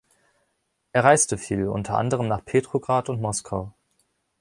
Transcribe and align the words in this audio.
Er 0.93 1.03
reiste 1.03 1.37
viel, 1.37 1.67
unter 1.67 1.95
anderem 1.95 2.27
nach 2.27 2.43
Petrograd 2.43 3.07
und 3.09 3.21
Moskau. 3.21 3.71